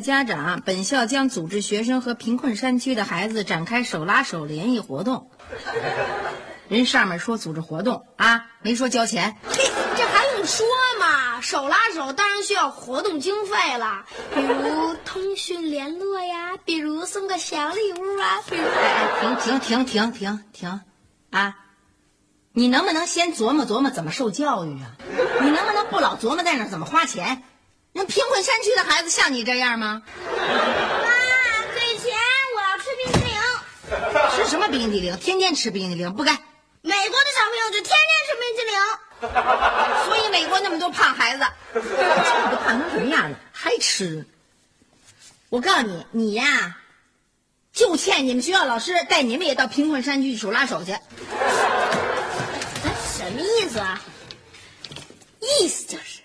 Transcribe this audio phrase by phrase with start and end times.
[0.00, 5.30] 的家长，本校将组织学生和贫困山区的孩子展开手拉手联谊活动。
[6.68, 9.36] 人上面说组织活动啊，没说交钱。
[9.42, 9.62] 嘿，
[9.96, 10.66] 这还用说
[10.98, 11.42] 吗？
[11.42, 18.62] 手拉手当然需要活动经费了，比如通讯联络呀，比如送个小礼物啊，比如……
[18.62, 20.80] 哎哎，停停停停停停，
[21.30, 21.56] 啊！
[22.52, 24.96] 你能不能先琢磨琢磨怎么受教育啊？
[25.42, 27.42] 你能不能不老琢磨在那怎么花钱？
[27.92, 30.02] 人贫困山区的孩子像你这样吗？
[30.24, 30.32] 妈，
[31.74, 32.12] 给钱，
[32.54, 33.34] 我要吃冰激凌。
[34.36, 35.16] 吃什么冰激凌？
[35.18, 36.32] 天天吃冰激凌，不该。
[36.82, 38.78] 美国的小朋友就天天吃冰激凌。
[40.06, 44.24] 所以美国那么多胖孩子，这都胖成什么样了还吃？
[45.48, 46.76] 我告诉你，你呀，
[47.72, 50.92] 就欠你们学校老师带你们也到贫困山区手拉手去。
[53.18, 54.00] 什么意思啊？
[55.40, 56.19] 意思就是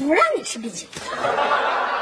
[0.00, 1.99] 不让你吃冰淇淋。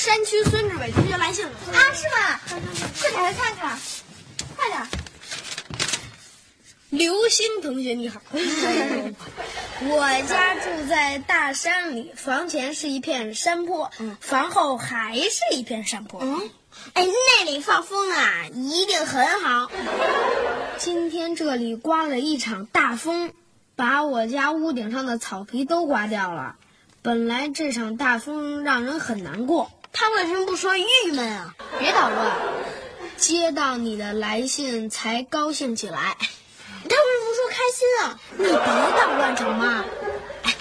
[0.00, 1.78] 山区孙志伟同学来信了啊？
[1.92, 2.40] 是吗？
[2.98, 3.78] 快点来看看，
[4.56, 4.80] 快点。
[6.88, 13.90] 刘星同学你好， 我家住在大山里，房前是一片山坡，
[14.20, 16.18] 房后还是一片山坡。
[16.22, 16.50] 嗯，
[16.94, 19.70] 哎，那里放风啊，一定很好。
[20.78, 23.34] 今天这里刮了一场大风，
[23.76, 26.56] 把我家屋顶上的草皮都刮掉了。
[27.02, 31.54] 本来这场大风让人很难过，他为什么不说郁闷啊？
[31.78, 32.36] 别捣乱，
[33.16, 36.16] 接到你的来信才高兴起来。
[36.18, 38.18] 他为什么不说开心啊？
[38.38, 39.84] 你别捣乱成吗？
[40.42, 40.54] 哎，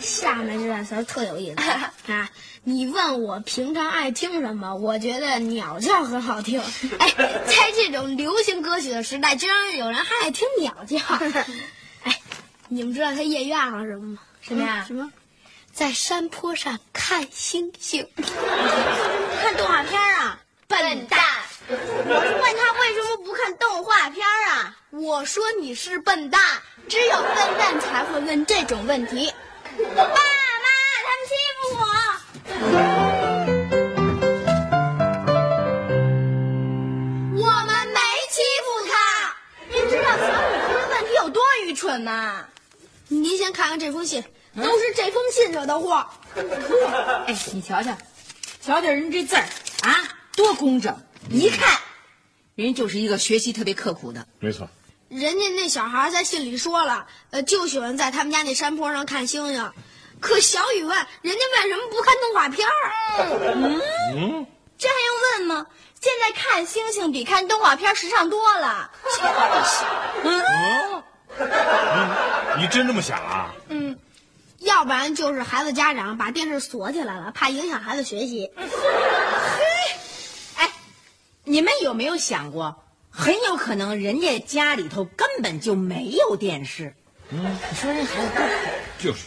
[0.00, 1.62] 下面这段词儿特有意思
[2.12, 2.30] 啊！
[2.64, 4.74] 你问我平常爱听什么？
[4.74, 6.60] 我觉得鸟叫很好听。
[6.98, 7.08] 哎，
[7.46, 10.98] 在这种流行歌曲的时代，居然有人还爱听鸟叫。
[12.02, 12.20] 哎，
[12.68, 14.18] 你们知道他业余爱好是什么吗？
[14.42, 15.10] 什么呀什么？
[15.72, 18.06] 在山坡上看星星，
[19.40, 20.38] 看动画片啊！
[20.68, 21.18] 笨蛋！
[21.68, 24.76] 我是问他为什么不看动画片啊？
[24.90, 26.40] 我说你是笨蛋，
[26.88, 29.32] 只有笨蛋才会问这种问题。
[29.96, 30.12] 爸妈，
[31.04, 31.84] 他们欺负我。
[37.36, 38.00] 我们没
[38.30, 38.92] 欺负他。
[39.70, 42.44] 您知道小女生的问题有多愚蠢吗？
[43.08, 44.22] 您先看看这封信，
[44.56, 46.06] 都是这封信惹的祸。
[47.26, 47.96] 哎，你瞧瞧，
[48.60, 49.44] 瞧瞧人这字儿
[49.82, 49.96] 啊，
[50.36, 50.96] 多工整！
[51.28, 51.78] 一看，
[52.54, 54.26] 人就是一个学习特别刻苦的。
[54.38, 54.68] 没错，
[55.08, 59.72] 人家那小孩在信里说了，呃，就喜欢在他们家那山坡上看星星。
[60.20, 62.92] 可小雨问，人家为什么不看动画片儿？
[64.16, 65.66] 嗯，这还用问吗？
[66.00, 68.90] 现在看星星比看动画片时尚多了。
[70.24, 71.02] 嗯，
[72.58, 73.54] 你真这么想啊？
[73.68, 73.98] 嗯，
[74.60, 78.50] 要不然就是孩子家长把电视锁起来了，怕影响孩子学习。
[80.56, 80.70] 哎，
[81.44, 86.94] 你们有没有想过，很有可能人家家里头根本就没有电视。
[87.30, 88.52] 嗯，你说这孩子多苦。
[88.98, 89.24] 就是，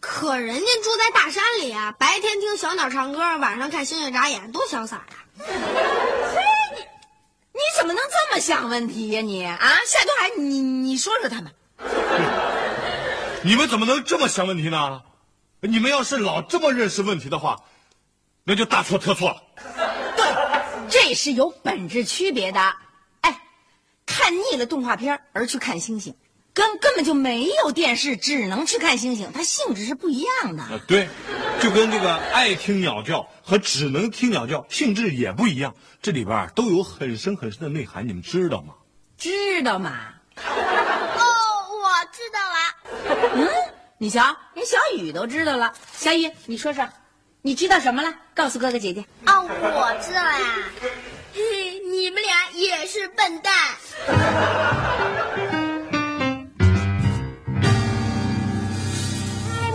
[0.00, 5.04] 可人家住在大山里啊，白天听小鸟唱歌，晚上看星星眨眼，多潇洒呀！
[7.52, 11.52] 你怎么能这么想问题呀、你啊，夏东海，你你说说他们。
[13.46, 15.02] 你们怎么能这么想问题呢？
[15.60, 17.60] 你们要是老这么认识问题的话，
[18.42, 19.40] 那就大错特错了。
[20.16, 20.26] 对
[20.88, 22.60] 这是有本质区别的。
[23.20, 23.40] 哎，
[24.04, 26.16] 看腻了动画片而去看星星，
[26.52, 30.64] 跟根本就没有电视只能去看星星，它性质是不一样的。
[30.64, 31.08] 啊，对，
[31.62, 35.72] 就跟这个爱听鸟叫和只能听鸟叫性质也不一样，
[36.02, 38.74] 这里边都有很深很深的内涵，你们知道吗？
[39.16, 39.92] 知道吗？
[42.12, 42.56] 知道了。
[43.34, 43.48] 嗯，
[43.98, 45.72] 你瞧，连小雨都知道了。
[45.92, 46.88] 小雨，你说说，
[47.42, 48.14] 你知道什么了？
[48.34, 49.04] 告诉哥哥姐姐。
[49.26, 50.38] 哦，我知道啦。
[51.34, 53.54] 嘿，你们俩也是笨蛋。
[54.06, 54.14] 哎，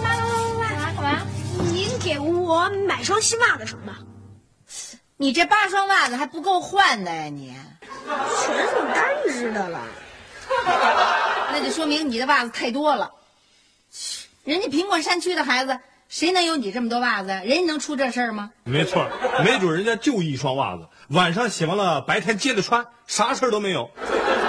[0.02, 1.22] 妈妈妈妈，干嘛干嘛？
[1.72, 3.98] 您给我买双新袜子成吗？
[5.18, 7.26] 你这八双袜子还不够换的呀？
[7.26, 7.54] 你，
[8.08, 9.80] 全是干织的了。
[11.52, 13.12] 那就说明你的袜子太多了。
[14.44, 17.30] 人家贫困山区的孩子，谁能有你这么多袜子？
[17.30, 18.52] 人家能出这事儿吗？
[18.64, 19.08] 没错，
[19.44, 23.92] 没准人家就一双袜子，晚上洗完了，白天接着穿，啥事儿都没有。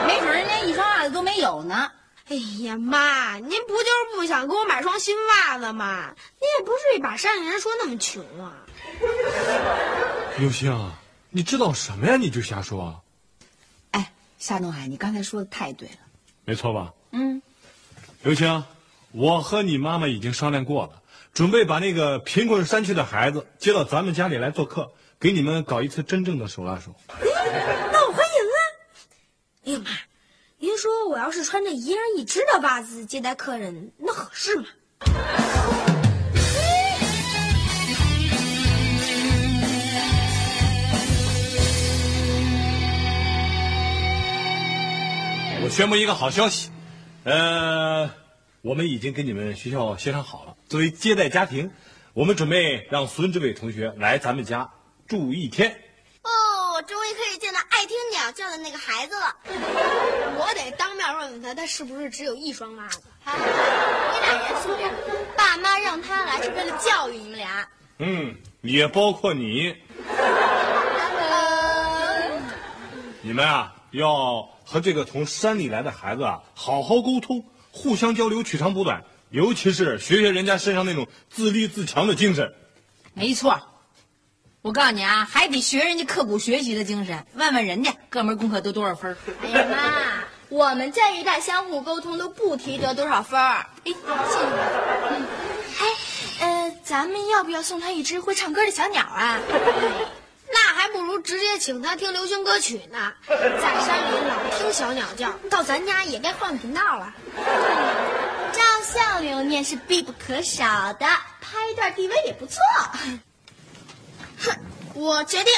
[0.07, 1.91] 没准人家一双袜子都没有呢。
[2.29, 6.15] 哎呀妈，您不就是不想给我买双新袜子吗？
[6.41, 8.53] 您也不至于把山里人说那么穷啊。
[10.39, 10.93] 刘星，
[11.31, 12.17] 你知道什么呀？
[12.17, 13.03] 你就瞎说，
[13.91, 15.95] 哎，夏东海，你刚才说的太对了。
[16.45, 16.93] 没错吧？
[17.13, 17.41] 嗯，
[18.23, 18.65] 刘青，
[19.13, 21.03] 我和你妈妈已经商量过了，
[21.33, 26.95] 准备把那个贫困山区的孩子接到咱们家里来做客，给你们搞一次真正的手拉手。
[27.21, 28.57] 那我欢迎啊！
[29.67, 29.91] 哎呀妈，
[30.59, 34.65] 您说我要是穿着一样一只的袜子接待客人，那合适吗？
[45.73, 46.71] 宣布一个好消息，
[47.25, 48.11] 呃，
[48.61, 51.71] 我们已经跟你们学校协商好了，作为接待家庭，
[52.13, 54.71] 我们准备让孙志伟同学来咱们家
[55.09, 55.71] 住一天。
[56.21, 56.29] 哦，
[56.77, 59.35] 我终于可以见到爱听鸟叫的那个孩子了。
[60.37, 63.01] 我得当面问问他，他是不是只有一双袜子？
[63.25, 63.33] 你
[64.21, 64.93] 俩严肃点，
[65.39, 67.67] 爸妈让他来是为了教育你们俩。
[67.97, 69.75] 嗯，也包括你，
[73.23, 82.53] 你们啊要和这个从山里来的孩子啊好好沟通，互相交流，取长补短，尤其是学学人家身上那种自立自强的精神。
[83.15, 83.61] 没错。
[84.63, 89.17] 我告诉你啊，还得学人家刻苦学习的精神，问问人家各门功课都多少分。
[89.43, 93.67] 哎呀妈，我们这一代相互沟通都不提得多少分儿。
[93.85, 94.45] 哎，谢谢
[95.81, 95.87] 哎，
[96.47, 99.41] 呃，咱们要不要送他一只会唱歌的小鸟啊？
[100.75, 103.13] 那还不如直接请他听流行歌曲呢。
[103.29, 103.37] 在
[103.85, 107.13] 山里老听小鸟叫，到咱家也该换频道了。
[108.53, 111.07] 照相留念是必不可少的，
[111.43, 112.59] 拍一段 DV 也不错。
[114.39, 114.57] 哼，
[114.95, 115.53] 我决定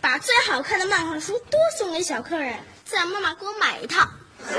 [0.00, 4.08] 把最好看的漫画书都送给小客人，再让妈妈给我买一套。
[4.46, 4.54] 嘿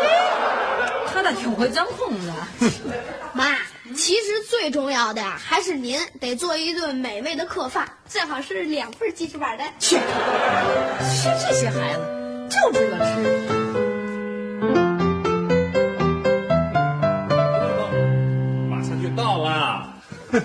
[1.13, 2.34] 他倒挺会钻空子。
[3.31, 3.58] 妈，
[3.96, 9.64] 其实最重要的呀还是您得做一顿美味的客饭，最好是两份鸡翅膀的。
[9.80, 12.00] 吃，这些孩子
[12.50, 13.12] 就知道吃。
[18.70, 19.94] 马上就到了，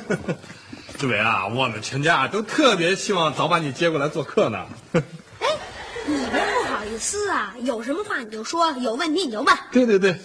[0.98, 4.66] 志伟啊，我们全家都特别希望早把你接过来做客呢。
[5.40, 5.48] 哎，
[6.06, 9.56] 你别不好意思啊，有什么话你就说，有问题你就问。
[9.70, 10.16] 对对对，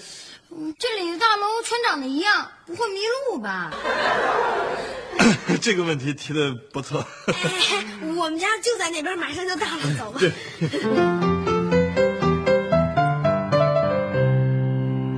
[0.77, 3.71] 这里的大楼全长得一样，不会迷路吧？
[5.61, 7.05] 这个问题提的不错。
[7.27, 10.19] 哎，我们家就在那边，马上就到了，走吧。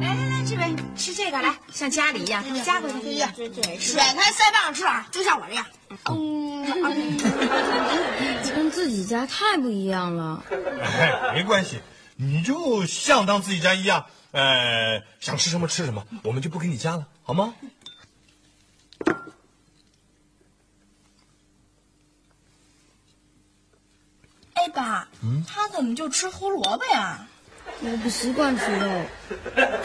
[0.02, 3.02] 来来来，志伟，吃这个来，像家里一样，夹过去。
[3.02, 5.66] 对对对，甩开腮帮子吃啊，就像我这样。
[6.10, 6.64] 嗯，
[8.56, 10.44] 跟自己家太不一样了。
[10.82, 11.80] 哎，没关系，
[12.18, 17.54] 你就像当自己家一样，呃，想吃什么吃什么，我们就不给你加了，好吗？
[24.56, 25.08] 哎，爸，
[25.48, 27.28] 他怎么就吃胡萝卜呀？
[27.82, 29.06] 我不习惯吃肉。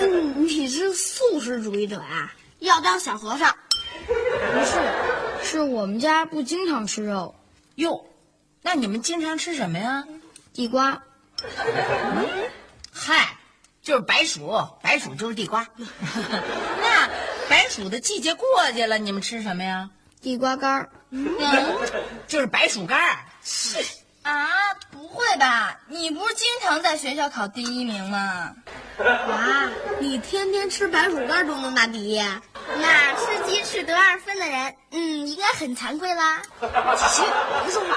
[0.00, 2.32] 嗯，你是素食主义者啊？
[2.60, 3.54] 要当小和尚？
[4.06, 4.80] 不是，
[5.44, 7.34] 是我们家不经常吃肉。
[7.74, 8.06] 哟，
[8.62, 10.06] 那你们经常吃什么呀？
[10.54, 11.02] 地瓜，
[11.54, 12.24] 嗨，
[13.98, 15.66] 就是白薯，白薯就是地瓜。
[15.76, 17.08] 那
[17.50, 19.90] 白薯的季节过去了，你们吃什么呀？
[20.22, 20.88] 地瓜干儿。
[21.10, 21.26] 嗯，
[22.28, 23.16] 就是白薯干儿。
[24.22, 24.48] 啊，
[24.92, 25.80] 不会吧？
[25.88, 28.54] 你不是经常在学校考第一名吗？
[29.00, 32.22] 啊，你天天吃白薯干都能拿第一？
[32.76, 36.40] 那吃鸡翅得二分的人，嗯，应该很惭愧啦。
[36.96, 37.24] 行，
[37.64, 37.96] 别说话，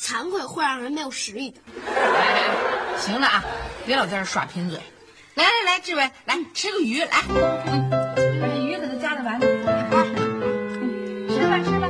[0.00, 1.60] 惭愧会让人没有食欲的。
[1.88, 2.44] 哎，
[3.04, 3.44] 行了啊，
[3.84, 4.78] 别老在这耍贫嘴。
[5.34, 8.22] 来来来，志伟，来吃个鱼，来，嗯，把这
[8.60, 9.44] 鱼给它夹在碗里。
[9.44, 9.50] 嗯
[11.28, 11.88] 吃吧吃吧。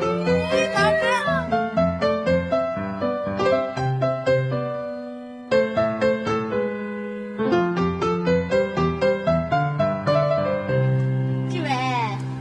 [11.50, 11.68] 志伟，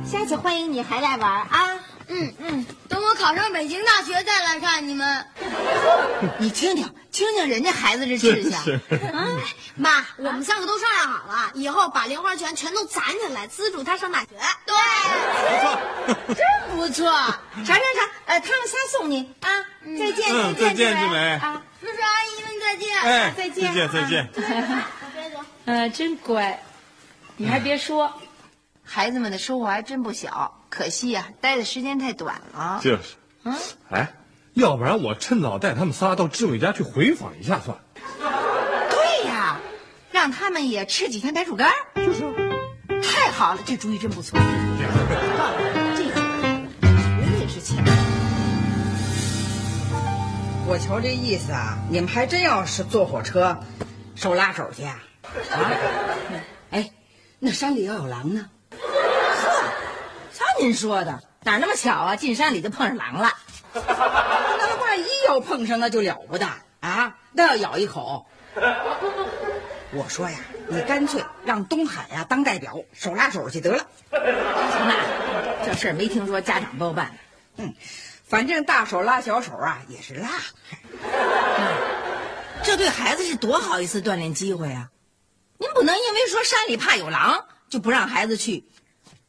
[0.05, 1.79] 下次欢迎你还来玩啊！
[2.07, 5.25] 嗯嗯，等我考上北京大学再来看你们。
[6.37, 8.59] 你听听听听人家孩子这志向，
[9.75, 14.29] 妈，我们三个都商量好了，以后把零花钱全都攒起来，资助他上大学。
[14.65, 14.75] 对，
[16.25, 17.05] 不错真不错。
[17.05, 19.47] 尝尝尝，呃，他们仨送你啊！
[19.83, 21.61] 再见嗯再见再见志伟啊！
[21.79, 22.99] 叔叔阿姨们再见。
[22.99, 24.29] 哎，再见再见，再见。
[25.65, 26.61] 嗯，真乖，
[27.37, 28.11] 你还别说，
[28.83, 30.59] 孩子们的收获还真不小。
[30.69, 32.81] 可惜呀、待的时间太短了。
[32.83, 33.55] 就是，嗯
[33.91, 34.11] 哎，
[34.53, 37.83] 要不然我趁早带他们仨到志伟家去回访一下算了。
[38.89, 39.59] 对呀，
[40.11, 41.73] 让他们也吃几天白薯干儿。
[41.95, 42.21] 就是，
[43.01, 44.39] 太好了，这主意真不错。
[45.97, 46.13] 这个
[46.85, 47.83] 绝对是钱。
[50.67, 53.57] 我瞧这意思啊，你们还真要是坐火车，
[54.15, 55.03] 手拉手去啊？
[55.51, 55.71] 啊？
[56.69, 56.91] 哎，
[57.39, 58.45] 那山里要有狼呢？
[58.69, 58.77] 呵
[60.31, 62.15] 瞧您说的，哪那么巧啊？
[62.15, 63.33] 进山里就碰上狼了。
[65.25, 66.47] 要碰上，那就了不得
[66.79, 67.17] 啊！
[67.31, 68.25] 那要咬一口。
[69.93, 70.37] 我说呀，
[70.67, 73.87] 你干脆让东海呀当代表，手拉手去得了。
[74.11, 74.95] 行了
[75.65, 77.15] 这事儿没听说家长包办。
[77.57, 77.73] 嗯，
[78.25, 80.29] 反正大手拉小手啊，也是拉。
[82.63, 84.89] 这对孩子是多好一次锻炼机会啊！
[85.57, 88.65] 您不能因为说山里怕有狼就不让孩子去。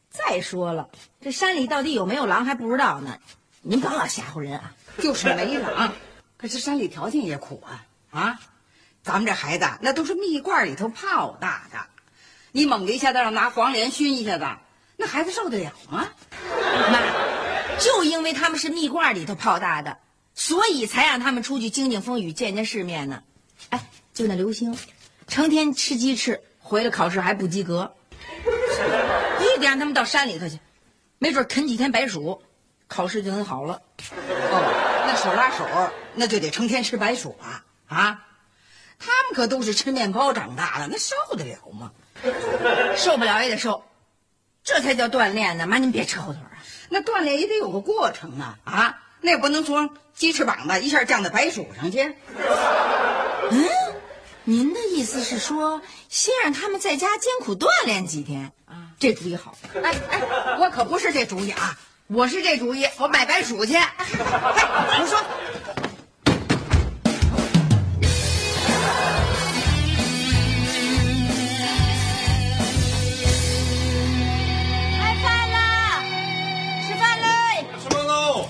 [0.09, 0.89] 再说了，
[1.21, 3.19] 这山里到底有没有狼还不知道呢，
[3.61, 4.73] 您甭老吓唬人啊！
[4.99, 5.93] 就是没狼，
[6.37, 8.39] 可是山里条件也苦啊啊！
[9.03, 11.77] 咱们这孩子那都是蜜罐里头泡大的，
[12.51, 14.47] 你猛的一下子让拿黄连熏一下子，
[14.97, 16.07] 那孩子受得了吗？
[16.91, 16.99] 妈，
[17.77, 19.97] 就因为他们是蜜罐里头泡大的，
[20.33, 23.21] 所以才让他们出去经经风雨、见见世面呢。
[23.69, 24.75] 哎，就那刘星，
[25.27, 27.95] 成天吃鸡翅，回来考试还不及格，
[29.37, 30.59] 非得让他们到山里头去，
[31.19, 32.41] 没准啃几天白薯，
[32.87, 33.81] 考试就能好了。
[35.25, 35.65] 手拉手
[36.13, 38.21] 那就得成天吃白薯啊啊！
[38.99, 41.91] 他们可都是吃面包长大的，那受得了吗？
[42.95, 43.83] 受不了也得受，
[44.63, 45.65] 这才叫锻炼呢。
[45.65, 46.61] 妈，您别扯后腿啊！
[46.89, 49.01] 那锻炼也得有个过程啊啊！
[49.21, 52.15] 那也不能从鸡翅膀子一下降到白薯上去。
[53.49, 53.67] 嗯，
[54.43, 58.91] 您的意思是说，先让他们在家艰苦锻炼几天啊？
[58.99, 59.57] 这主意好。
[59.83, 60.21] 哎哎，
[60.59, 61.77] 我可不是这主意啊！
[62.07, 63.75] 我是这主意，我买白薯去。
[63.75, 65.19] 哎， 我说。
[74.99, 76.03] 开饭啦！
[76.87, 77.65] 吃饭嘞！
[77.81, 78.47] 吃饭喽！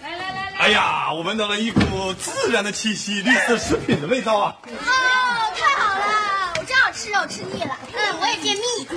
[0.00, 0.58] 来来来来！
[0.58, 4.56] 哎呀，我闻到了一股自然的气息，绿色食品的味道啊！
[4.62, 4.70] 哦，
[5.56, 6.52] 太好了！
[6.56, 7.76] 我正好吃肉吃腻了。
[7.92, 8.62] 嗯，我也便秘。
[8.90, 8.94] 哎，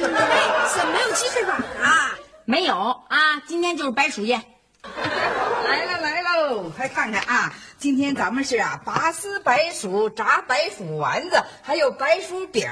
[0.77, 2.13] 怎么没有鸡翅膀啊？
[2.49, 2.73] 没有
[3.09, 4.43] 啊，今天就是白薯宴。
[4.81, 7.53] 来了来喽，快看看啊！
[7.77, 12.67] 今天咱们是啊，拔丝白薯、炸白薯丸子，还有白薯饼，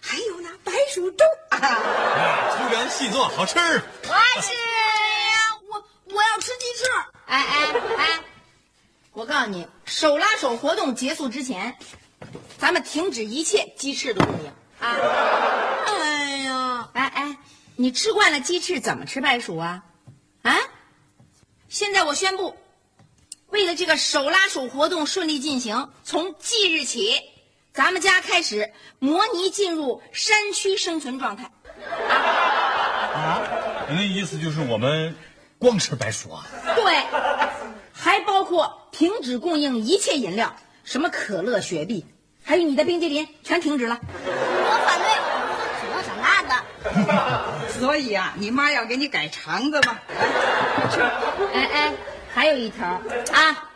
[0.00, 1.58] 还有那白薯粥啊！
[1.62, 3.56] 啊，粗粮细做，好吃。
[3.60, 5.60] 我爱吃呀！
[5.70, 6.84] 我我要吃鸡翅。
[7.26, 8.20] 哎哎哎，
[9.12, 11.76] 我告诉你，手拉手活动结束之前，
[12.58, 14.96] 咱们停止一切鸡翅的供应啊！
[17.80, 19.84] 你吃惯了鸡翅，怎么吃白薯啊？
[20.42, 20.54] 啊！
[21.70, 22.54] 现在我宣布，
[23.46, 27.18] 为了这个手拉手活动顺利进行，从即日起，
[27.72, 31.50] 咱们家开始模拟进入山区生存状态。
[33.14, 33.40] 啊，
[33.88, 35.16] 您的意思就是我们
[35.58, 36.46] 光吃白薯啊？
[36.76, 37.02] 对，
[37.94, 42.04] 还包括停止供应一切饮料，什么可乐、雪碧，
[42.44, 43.98] 还有你的冰激凌，全停止了。
[44.02, 45.08] 我反对，
[45.48, 47.59] 我喜欢长辣的。
[47.80, 49.98] 所以啊，你妈要给你改肠子吧？
[51.54, 51.92] 哎哎，
[52.32, 52.86] 还有一条
[53.32, 53.70] 啊，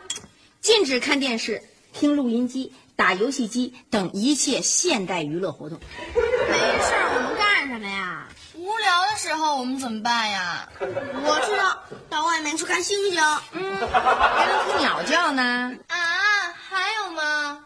[0.61, 5.79] 禁止看电视、听录音机、打游戏机等一切现代娱乐活动。
[6.13, 8.27] 没事儿，我们干什么呀？
[8.53, 10.69] 无聊的时候我们怎么办呀？
[10.79, 13.19] 我知道，到外面去看星星。
[13.53, 15.73] 嗯，还能听鸟叫呢。
[15.87, 15.97] 啊，
[16.69, 17.65] 还有吗？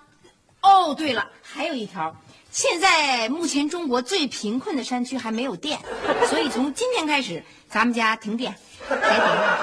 [0.61, 2.15] 哦，对了，还有一条，
[2.51, 5.79] 现在目前中国最贫困的山区还没有电，
[6.27, 8.55] 所以从今天开始，咱们家停电，
[8.89, 9.57] 该点蜡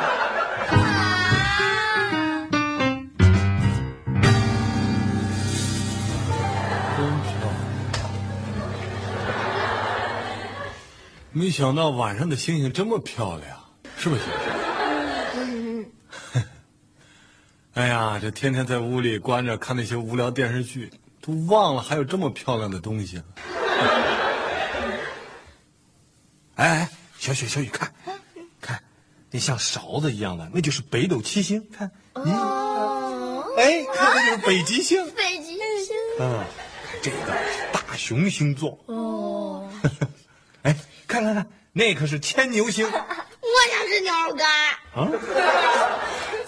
[6.97, 8.11] 真漂亮！
[11.33, 13.59] 没想到晚上的星星这么漂亮，
[13.99, 14.23] 是不是？
[17.75, 20.91] 哎呀，这天天在屋里关着看那些无聊电视剧，
[21.27, 23.25] 都忘了还有这么漂亮的东西了。
[26.55, 27.93] 哎 哎，小雪，小雨，看，
[28.61, 28.81] 看，
[29.31, 31.67] 那像勺子一样的，那就是北斗七星。
[31.71, 35.05] 看，哦，哎，看那就是北极星。
[35.17, 35.97] 北极星。
[36.21, 36.45] 嗯，
[37.03, 37.25] 这个是
[37.73, 38.79] 大熊星座。
[38.87, 39.69] 哦，
[40.63, 40.75] 哎，
[41.09, 42.87] 看看看，那可是牵牛星。
[42.87, 42.93] 我
[43.71, 44.47] 想吃牛肉干。
[44.95, 45.11] 啊，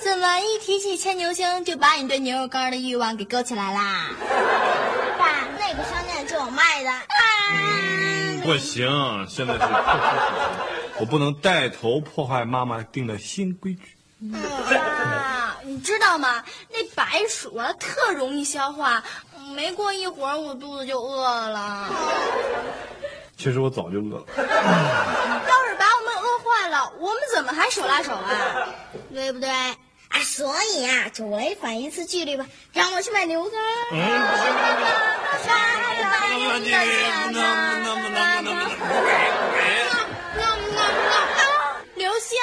[0.08, 4.06] 怎么一提起牵牛星，就把你对牛肉干的欲望给勾起来啦？
[5.18, 6.90] 爸，那个商店就有卖的。
[6.90, 7.04] 啊
[8.42, 8.88] 不行，
[9.28, 14.34] 现在是特殊时期，我不能带头破坏妈妈定的新规矩。
[14.34, 16.42] 啊，你知道吗？
[16.70, 19.02] 那白薯啊，特容易消化，
[19.54, 21.90] 没过一会儿我肚子就饿了。
[23.36, 24.24] 其实我早就饿了。
[24.36, 28.32] 要是把我们饿坏了，我们怎么还手拉手啊？
[29.12, 29.50] 对不对？
[30.08, 33.60] 啊，所以啊，就违反一次纪律吧，让我去买牛干。
[41.94, 42.38] 刘星，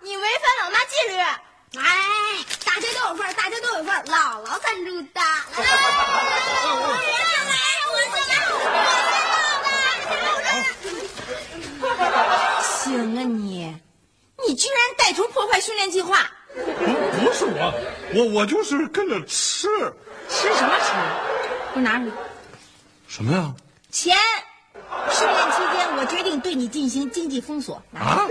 [0.00, 1.18] 你违反老妈纪律。
[1.76, 1.82] 哎，
[2.64, 5.20] 大家都有份儿，大家都有份儿，姥姥赞助的。
[12.62, 13.76] 行啊你，
[14.46, 16.30] 你居然带头破坏训练计划，
[16.64, 17.74] 不不是我，
[18.14, 19.68] 我我就是跟着吃。
[20.28, 20.92] 吃什么吃？
[21.74, 22.12] 给我拿出来。
[23.06, 23.54] 什么呀？
[23.90, 24.16] 钱。
[25.10, 27.82] 训练期间，我决定对你进行经济封锁。
[27.94, 28.26] 啊？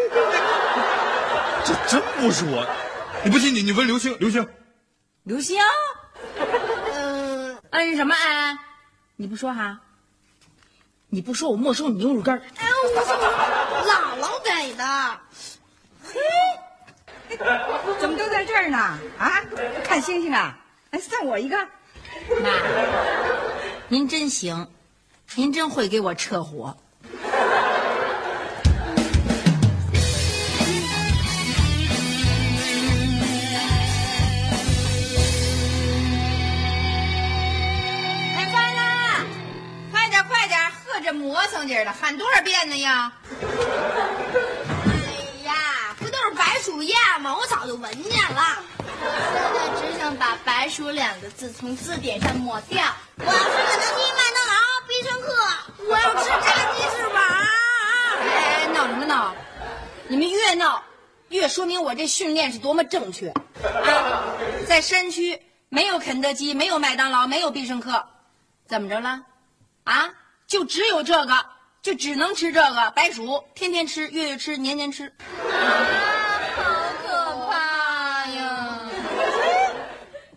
[1.65, 2.65] 这真不是我。
[3.23, 4.47] 你不信你你问刘星，刘星，
[5.23, 5.59] 刘星，
[6.93, 8.57] 嗯，摁什么摁？
[9.15, 9.79] 你不说哈？
[11.09, 12.37] 你不说，我没收你牛肉干。
[12.37, 13.11] 哎呦，我是
[13.89, 14.83] 姥姥给的。
[16.03, 16.19] 嘿，
[17.99, 18.77] 怎么都在这儿呢？
[19.17, 19.41] 啊，
[19.83, 20.57] 看星星啊！
[20.91, 21.57] 哎，算我一个。
[22.41, 22.49] 妈，
[23.89, 24.67] 您真行，
[25.35, 26.75] 您真会给我撤火。
[38.35, 39.25] 开饭啦！
[39.91, 43.11] 快点快点，喝着磨蹭劲儿的，喊多少遍呢呀？
[47.67, 48.63] 就闻见了。
[48.79, 52.81] 现在只想把“白薯”两个字从字典上抹掉。
[53.17, 54.53] 我要吃肯德基、麦当劳、
[54.87, 55.27] 必胜客，
[55.83, 57.21] 我要吃炸鸡翅膀。
[58.21, 59.35] 哎，闹什么闹？
[60.07, 60.81] 你们越闹，
[61.27, 63.43] 越说明我这训练是多么正确啊！
[64.65, 68.01] 在山区没有肯德基，没有麦当劳，没有必胜客，
[68.65, 69.19] 怎么着了？
[69.83, 70.09] 啊，
[70.47, 71.45] 就只有这个，
[71.81, 75.13] 就只能吃这个白薯，天天吃，月月吃，年年吃。
[75.51, 76.16] 好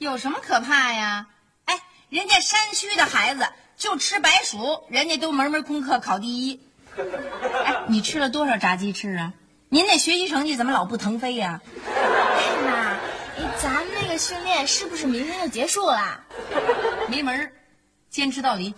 [0.00, 1.26] 有什么可怕呀？
[1.66, 6.58] 哎，人家山区的孩子就吃白薯，人家都门门功课考第一。
[7.66, 9.34] 哎，你吃了多少炸鸡翅啊？
[9.68, 12.72] 您那学习成绩怎么老不腾飞呀、哎妈，
[13.36, 16.24] 哎，咱们那个训练是不是明天就结束了？
[17.08, 17.52] 没门儿，
[18.08, 18.74] 坚持到底。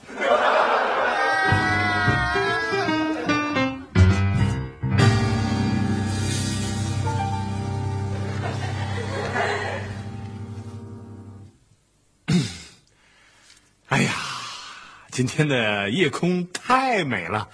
[15.12, 17.46] 今天的夜空太美了，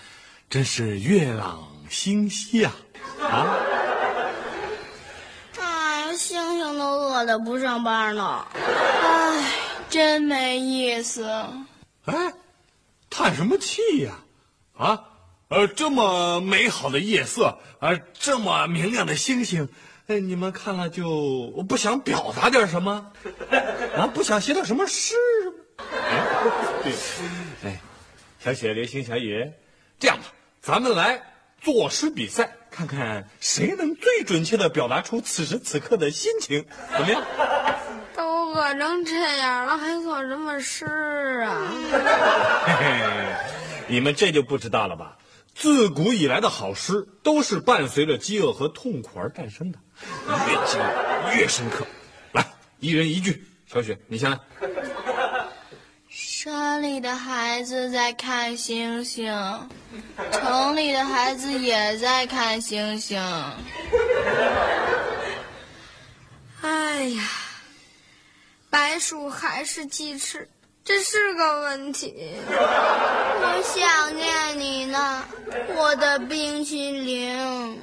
[0.48, 2.72] 真是月朗星稀啊！
[3.20, 3.56] 啊，
[5.58, 8.46] 哎呀，星星都饿的不上班呢。
[8.54, 9.44] 哎，
[9.90, 11.24] 真没意思。
[12.04, 12.32] 哎，
[13.10, 14.12] 叹什么气呀？
[14.76, 15.02] 啊，
[15.48, 19.68] 呃，这么美好的夜色，啊，这么明亮的星星，
[20.06, 23.10] 哎，你们看了就不想表达点什么？
[23.96, 25.16] 啊，不想写点什么诗
[26.82, 26.92] 对，
[27.64, 27.80] 哎，
[28.38, 29.50] 小雪、流星、小雨，
[29.98, 30.24] 这样吧，
[30.60, 31.20] 咱们来
[31.60, 37.22] 作诗比赛，看看谁能最准确的表达出此时此刻的心情，怎么样？
[38.14, 40.86] 都饿成这样了，还做什么诗
[41.44, 41.72] 啊？
[42.66, 43.36] 嘿嘿，
[43.88, 45.16] 你们这就不知道了吧？
[45.54, 49.78] 自古以来的好诗都是伴随着饥饿和痛苦而诞生的，
[50.46, 51.84] 越饥饿越深刻。
[52.30, 52.46] 来，
[52.78, 54.38] 一人一句，小雪，你先来。
[56.40, 59.26] 山里的孩子在看星星，
[60.30, 63.20] 城里的孩子也在看星星。
[66.62, 67.22] 哎呀，
[68.70, 70.48] 白鼠还是鸡翅，
[70.84, 72.14] 这是个问题。
[72.46, 75.24] 我想念你呢，
[75.74, 77.80] 我的冰淇淋。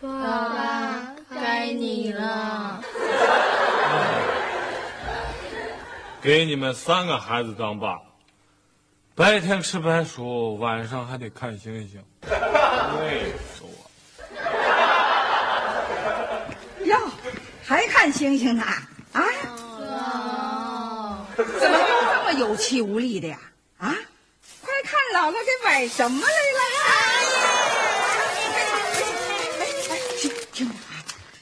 [0.00, 0.08] 爸
[0.48, 2.80] 爸，该你了。
[6.26, 8.00] 给你们三个孩子当爸，
[9.14, 12.02] 白天吃白薯，晚上还得看星星，
[12.98, 13.70] 累死我！
[16.84, 16.98] 哟，
[17.64, 18.64] 还看星星呢？
[19.12, 19.22] 啊？
[21.36, 23.38] 怎么又这么有气无力的呀？
[23.78, 23.94] 啊？
[24.62, 27.05] 快看姥姥给买什么来了！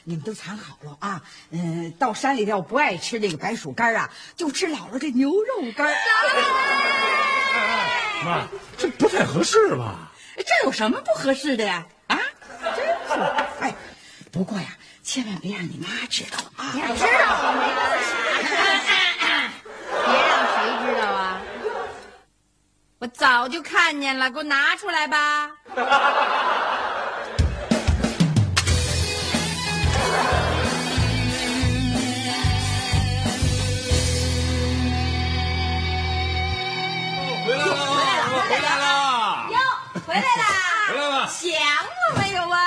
[0.05, 1.21] 你们都藏好了啊。
[1.51, 5.93] 嗯，到山里头不爱吃这个白薯干啊，就吃姥姥这牛肉干。
[8.23, 10.11] 妈，这不太合适吧？
[10.37, 11.85] 这有什么不合适的呀？
[12.07, 12.19] 啊？
[12.75, 13.13] 真是，
[13.61, 13.75] 哎，
[14.31, 14.67] 不过呀，
[15.03, 16.71] 千万别让你妈知道啊！
[16.73, 16.85] 知道
[17.53, 18.13] 没关系，
[20.05, 21.41] 别让谁知道啊！
[22.99, 25.51] 我早就看见了，给我拿出来吧。
[37.45, 37.69] 回来了，
[38.33, 38.85] 我回来了，
[39.51, 39.57] 哟，
[40.07, 40.43] 回来啦！
[40.89, 41.27] 回来了。
[41.27, 41.43] 想
[41.85, 42.57] 我没有啊？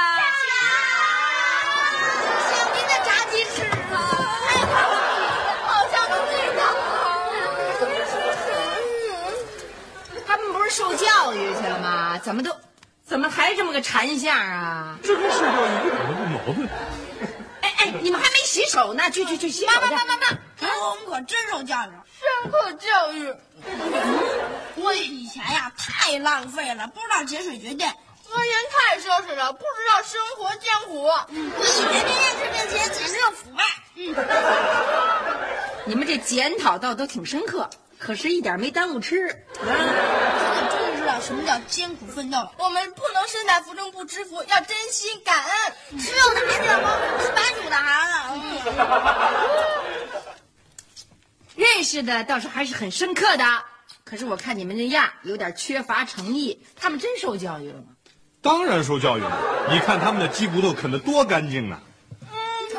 [2.49, 3.57] 想您的炸鸡翅
[3.93, 3.97] 啊！
[5.67, 6.61] 好像的味道。
[10.27, 12.17] 他们不是受教育去了吗？
[12.23, 12.55] 怎么都，
[13.05, 14.97] 怎么还这么个馋相啊？
[15.03, 16.69] 这跟受教育一点都不矛盾。
[17.62, 19.81] 哎哎，你们还没洗手呢，去去去洗手去！
[19.81, 21.90] 妈妈妈妈，我们可真受教育。
[22.18, 23.35] 深刻教育，
[24.77, 27.94] 我以前呀太浪费了，不知道节水节电。
[28.31, 31.03] 我以前太奢侈了，不知道生活艰苦。
[31.03, 33.64] 我以前天天吃冰淇淋，简直要腐败。
[35.87, 39.29] 你们这检讨倒都挺深刻，可是一点没耽误吃。
[39.55, 39.73] 现在
[40.68, 42.53] 终于知道什么叫艰苦奋斗了。
[42.59, 45.73] 我们不能身在福中不知福，要珍惜感恩。
[45.99, 48.68] 吃肉的孩子要帮吃白煮的孩子。
[51.59, 53.44] 认识的倒是还是很深刻的，
[54.05, 56.62] 可是我看你们这样有点缺乏诚意。
[56.77, 57.88] 他们真受教育了吗？
[58.40, 61.81] 当然受教育了，你看他们的鸡骨头啃得多干净呢。
[62.21, 62.29] 你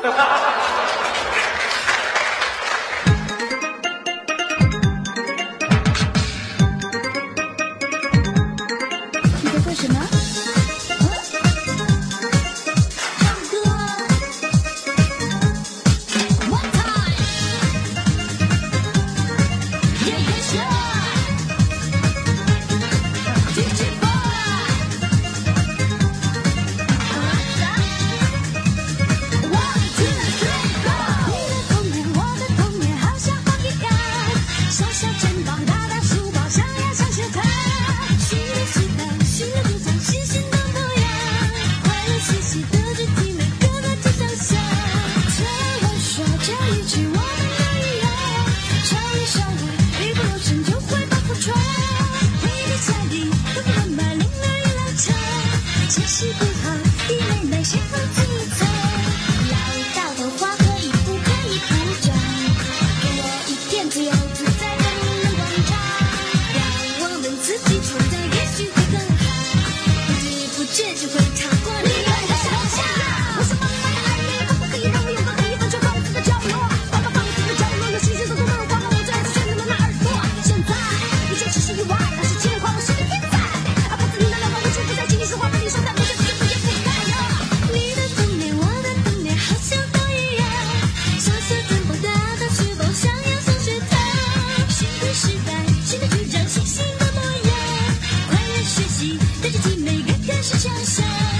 [98.80, 101.39] 学习，带着体美个个是强项。